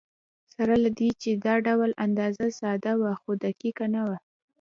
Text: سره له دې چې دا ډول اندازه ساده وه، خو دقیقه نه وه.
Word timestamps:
سره 0.53 0.73
له 0.83 0.89
دې 0.97 1.09
چې 1.21 1.29
دا 1.45 1.55
ډول 1.67 1.91
اندازه 2.05 2.45
ساده 2.59 2.93
وه، 3.01 3.13
خو 3.21 3.31
دقیقه 3.45 3.85
نه 3.95 4.01
وه. 4.07 4.17